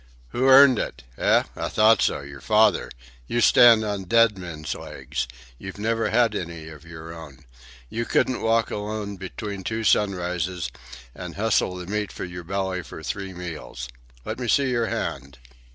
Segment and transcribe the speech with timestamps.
[0.29, 1.03] "Who earned it?
[1.15, 1.43] Eh?
[1.55, 2.21] I thought so.
[2.21, 2.89] Your father.
[3.27, 5.27] You stand on dead men's legs.
[5.59, 7.45] You've never had any of your own.
[7.87, 10.71] You couldn't walk alone between two sunrises
[11.13, 13.89] and hustle the meat for your belly for three meals.
[14.25, 15.37] Let me see your hand."